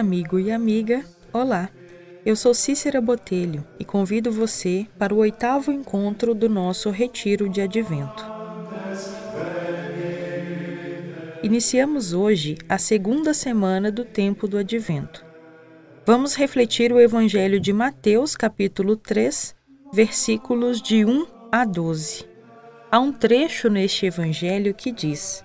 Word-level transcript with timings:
amigo 0.00 0.40
e 0.40 0.50
amiga, 0.50 1.04
olá! 1.30 1.68
Eu 2.24 2.34
sou 2.34 2.54
Cícera 2.54 3.02
Botelho 3.02 3.66
e 3.78 3.84
convido 3.84 4.32
você 4.32 4.86
para 4.98 5.14
o 5.14 5.18
oitavo 5.18 5.70
encontro 5.70 6.34
do 6.34 6.48
nosso 6.48 6.88
Retiro 6.88 7.50
de 7.50 7.60
Advento. 7.60 8.24
Iniciamos 11.42 12.14
hoje 12.14 12.56
a 12.66 12.78
segunda 12.78 13.34
semana 13.34 13.92
do 13.92 14.02
tempo 14.02 14.48
do 14.48 14.56
Advento. 14.56 15.22
Vamos 16.06 16.34
refletir 16.34 16.94
o 16.94 17.00
Evangelho 17.00 17.60
de 17.60 17.70
Mateus, 17.70 18.34
capítulo 18.34 18.96
3, 18.96 19.54
versículos 19.92 20.80
de 20.80 21.04
1 21.04 21.26
a 21.52 21.62
12. 21.66 22.24
Há 22.90 22.98
um 22.98 23.12
trecho 23.12 23.68
neste 23.68 24.06
Evangelho 24.06 24.72
que 24.72 24.92
diz: 24.92 25.44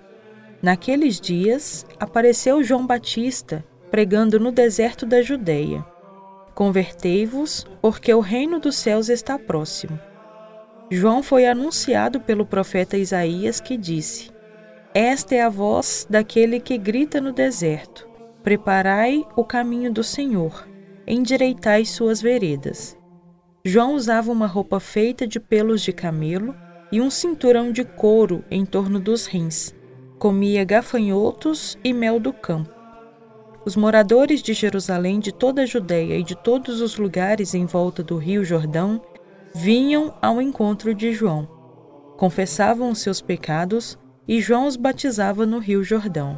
Naqueles 0.62 1.20
dias 1.20 1.86
apareceu 2.00 2.64
João 2.64 2.88
Batista 2.88 3.66
pregando 3.90 4.40
no 4.40 4.52
deserto 4.52 5.06
da 5.06 5.22
Judéia. 5.22 5.86
Convertei-vos, 6.54 7.66
porque 7.82 8.14
o 8.14 8.20
reino 8.20 8.60
dos 8.60 8.76
céus 8.76 9.10
está 9.10 9.38
próximo. 9.38 10.00
João 10.90 11.22
foi 11.24 11.46
anunciado 11.46 12.20
pelo 12.20 12.46
profeta 12.46 12.98
Isaías 12.98 13.60
que 13.60 13.78
disse: 13.78 14.32
Esta 14.94 15.36
é 15.36 15.42
a 15.42 15.50
voz 15.50 16.06
daquele 16.10 16.60
que 16.60 16.78
grita 16.78 17.20
no 17.20 17.32
deserto: 17.32 18.08
Preparai 18.44 19.26
o 19.36 19.44
caminho 19.44 19.92
do 19.92 20.04
Senhor, 20.04 20.68
endireitai 21.08 21.86
suas 21.86 22.22
veredas. 22.22 22.98
João 23.64 23.96
usava 23.96 24.32
uma 24.32 24.48
roupa 24.48 24.80
feita 24.80 25.28
de 25.28 25.40
pelos 25.40 25.82
de 25.82 25.92
camelo 25.92 26.56
e 26.92 27.02
um 27.02 27.10
cinturão 27.10 27.72
de 27.72 27.84
couro 27.84 28.44
em 28.50 28.64
torno 28.64 29.00
dos 29.00 29.26
rins 29.26 29.74
comia 30.18 30.64
gafanhotos 30.64 31.78
e 31.84 31.94
mel 31.94 32.20
do 32.20 32.34
campo. 32.34 32.75
Os 33.66 33.76
moradores 33.76 34.44
de 34.44 34.54
Jerusalém, 34.54 35.20
de 35.20 35.32
toda 35.32 35.64
a 35.64 35.66
Judéia 35.66 36.20
e 36.20 36.24
de 36.24 36.36
todos 36.36 36.82
os 36.82 36.98
lugares 36.98 37.56
em 37.56 37.66
volta 37.66 38.04
do 38.04 38.16
rio 38.16 38.46
Jordão 38.46 39.02
vinham 39.56 40.14
ao 40.22 40.40
encontro 40.40 40.94
de 40.94 41.12
João. 41.12 41.48
Confessavam 42.16 42.92
os 42.92 43.00
seus 43.00 43.22
pecados 43.22 43.98
e 44.28 44.40
João 44.40 44.68
os 44.68 44.76
batizava 44.76 45.48
no 45.48 45.58
rio 45.58 45.84
Jordão. 45.84 46.38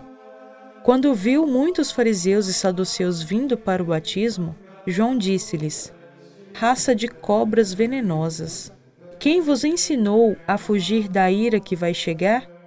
Quando 0.83 1.13
viu 1.13 1.45
muitos 1.45 1.91
fariseus 1.91 2.47
e 2.47 2.53
saduceus 2.53 3.21
vindo 3.21 3.57
para 3.57 3.83
o 3.83 3.87
batismo, 3.87 4.55
João 4.85 5.17
disse-lhes: 5.17 5.93
Raça 6.53 6.95
de 6.95 7.09
cobras 7.09 7.73
venenosas, 7.73 8.71
quem 9.19 9.41
vos 9.41 9.65
ensinou 9.65 10.37
a 10.47 10.57
fugir 10.57 11.09
da 11.09 11.29
ira 11.29 11.59
que 11.59 11.75
vai 11.75 11.93
chegar? 11.93 12.57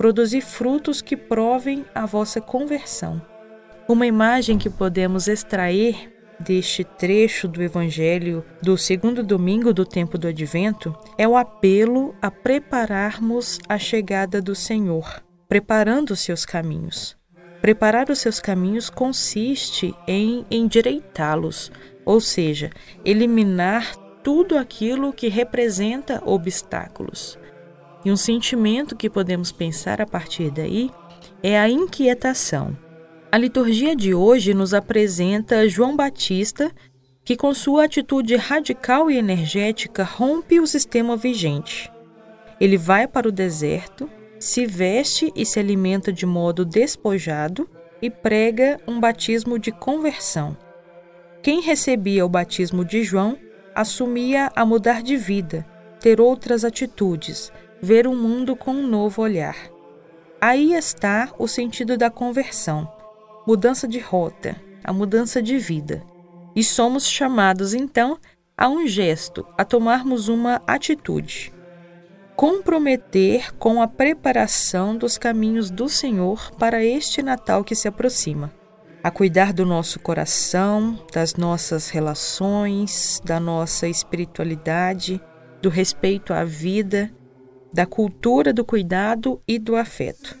produzir 0.00 0.40
frutos 0.40 1.02
que 1.02 1.14
provem 1.14 1.84
a 1.94 2.06
vossa 2.06 2.40
conversão. 2.40 3.20
Uma 3.90 4.06
imagem 4.06 4.56
que 4.56 4.70
podemos 4.70 5.26
extrair 5.26 6.12
deste 6.38 6.84
trecho 6.84 7.48
do 7.48 7.60
Evangelho 7.60 8.44
do 8.62 8.78
segundo 8.78 9.20
domingo 9.20 9.74
do 9.74 9.84
tempo 9.84 10.16
do 10.16 10.28
Advento 10.28 10.96
é 11.18 11.26
o 11.26 11.36
apelo 11.36 12.14
a 12.22 12.30
prepararmos 12.30 13.58
a 13.68 13.78
chegada 13.78 14.40
do 14.40 14.54
Senhor, 14.54 15.20
preparando 15.48 16.12
os 16.12 16.20
seus 16.20 16.46
caminhos. 16.46 17.16
Preparar 17.60 18.10
os 18.10 18.20
seus 18.20 18.38
caminhos 18.38 18.88
consiste 18.88 19.92
em 20.06 20.46
endireitá-los, 20.48 21.72
ou 22.06 22.20
seja, 22.20 22.70
eliminar 23.04 23.96
tudo 24.22 24.56
aquilo 24.56 25.12
que 25.12 25.26
representa 25.26 26.22
obstáculos. 26.24 27.36
E 28.04 28.12
um 28.12 28.16
sentimento 28.16 28.94
que 28.94 29.10
podemos 29.10 29.50
pensar 29.50 30.00
a 30.00 30.06
partir 30.06 30.48
daí 30.52 30.92
é 31.42 31.58
a 31.58 31.68
inquietação. 31.68 32.88
A 33.32 33.38
liturgia 33.38 33.94
de 33.94 34.12
hoje 34.12 34.52
nos 34.52 34.74
apresenta 34.74 35.68
João 35.68 35.94
Batista, 35.94 36.68
que 37.24 37.36
com 37.36 37.54
sua 37.54 37.84
atitude 37.84 38.34
radical 38.34 39.08
e 39.08 39.16
energética 39.16 40.02
rompe 40.02 40.58
o 40.58 40.66
sistema 40.66 41.16
vigente. 41.16 41.92
Ele 42.60 42.76
vai 42.76 43.06
para 43.06 43.28
o 43.28 43.32
deserto, 43.32 44.10
se 44.40 44.66
veste 44.66 45.32
e 45.36 45.46
se 45.46 45.60
alimenta 45.60 46.12
de 46.12 46.26
modo 46.26 46.64
despojado 46.64 47.70
e 48.02 48.10
prega 48.10 48.80
um 48.84 48.98
batismo 48.98 49.60
de 49.60 49.70
conversão. 49.70 50.56
Quem 51.40 51.60
recebia 51.60 52.26
o 52.26 52.28
batismo 52.28 52.84
de 52.84 53.04
João 53.04 53.38
assumia 53.76 54.50
a 54.56 54.66
mudar 54.66 55.04
de 55.04 55.16
vida, 55.16 55.64
ter 56.00 56.20
outras 56.20 56.64
atitudes, 56.64 57.52
ver 57.80 58.08
o 58.08 58.12
mundo 58.12 58.56
com 58.56 58.72
um 58.72 58.88
novo 58.88 59.22
olhar. 59.22 59.56
Aí 60.40 60.74
está 60.74 61.32
o 61.38 61.46
sentido 61.46 61.96
da 61.96 62.10
conversão, 62.10 62.90
mudança 63.46 63.86
de 63.86 63.98
rota, 63.98 64.56
a 64.84 64.92
mudança 64.92 65.42
de 65.42 65.58
vida. 65.58 66.02
E 66.54 66.64
somos 66.64 67.08
chamados 67.08 67.74
então 67.74 68.18
a 68.56 68.68
um 68.68 68.86
gesto, 68.86 69.46
a 69.56 69.64
tomarmos 69.64 70.28
uma 70.28 70.60
atitude. 70.66 71.52
Comprometer 72.36 73.54
com 73.56 73.82
a 73.82 73.88
preparação 73.88 74.96
dos 74.96 75.18
caminhos 75.18 75.70
do 75.70 75.88
Senhor 75.88 76.50
para 76.52 76.84
este 76.84 77.22
Natal 77.22 77.62
que 77.62 77.74
se 77.74 77.86
aproxima. 77.86 78.52
A 79.02 79.10
cuidar 79.10 79.52
do 79.52 79.64
nosso 79.64 79.98
coração, 80.00 80.98
das 81.12 81.36
nossas 81.36 81.88
relações, 81.88 83.20
da 83.24 83.40
nossa 83.40 83.88
espiritualidade, 83.88 85.20
do 85.62 85.68
respeito 85.68 86.32
à 86.32 86.44
vida 86.44 87.10
da 87.72 87.86
cultura 87.86 88.52
do 88.52 88.64
cuidado 88.64 89.40
e 89.46 89.58
do 89.58 89.76
afeto. 89.76 90.36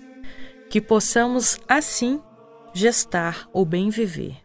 Que 0.68 0.80
possamos, 0.80 1.58
assim, 1.68 2.20
gestar 2.72 3.48
o 3.52 3.64
bem 3.64 3.90
viver. 3.90 4.36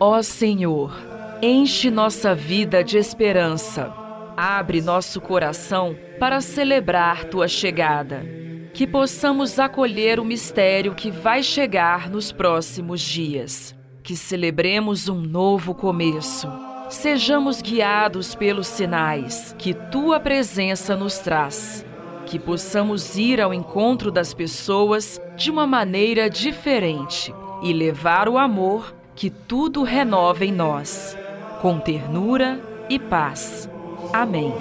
Ó 0.00 0.22
Senhor, 0.22 0.96
enche 1.42 1.90
nossa 1.90 2.34
vida 2.34 2.82
de 2.82 2.98
esperança. 2.98 3.92
Abre 4.36 4.80
nosso 4.80 5.20
coração 5.20 5.96
para 6.18 6.40
celebrar 6.40 7.24
tua 7.24 7.48
chegada. 7.48 8.24
Que 8.72 8.86
possamos 8.86 9.58
acolher 9.58 10.18
o 10.18 10.24
mistério 10.24 10.94
que 10.94 11.10
vai 11.10 11.42
chegar 11.42 12.10
nos 12.10 12.32
próximos 12.32 13.00
dias. 13.00 13.74
Que 14.02 14.16
celebremos 14.16 15.08
um 15.08 15.20
novo 15.20 15.74
começo 15.74 16.48
Sejamos 16.88 17.62
guiados 17.62 18.34
pelos 18.34 18.66
sinais 18.66 19.54
que 19.58 19.72
tua 19.72 20.20
presença 20.20 20.94
nos 20.94 21.18
traz. 21.18 21.84
Que 22.26 22.38
possamos 22.38 23.16
ir 23.16 23.40
ao 23.40 23.52
encontro 23.52 24.10
das 24.10 24.32
pessoas 24.32 25.20
de 25.36 25.50
uma 25.50 25.66
maneira 25.66 26.28
diferente 26.28 27.34
e 27.62 27.72
levar 27.72 28.28
o 28.28 28.38
amor 28.38 28.94
que 29.14 29.30
tudo 29.30 29.82
renova 29.82 30.44
em 30.44 30.52
nós, 30.52 31.16
com 31.60 31.78
ternura 31.78 32.60
e 32.88 32.98
paz. 32.98 33.68
Amém. 34.12 34.52